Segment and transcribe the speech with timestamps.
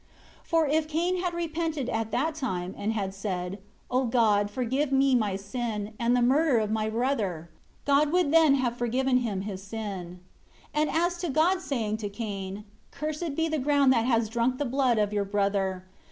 [0.49, 3.59] 21 For if Cain had repented at that time, and had said,
[3.91, 7.51] "O God, forgive me my sin, and the murder of my brother,"
[7.85, 10.21] God would then have forgiven him his sin.
[10.73, 14.57] 22 And as to God saying to Cain, "Cursed be the ground that has drunk
[14.57, 15.85] the blood of your brother."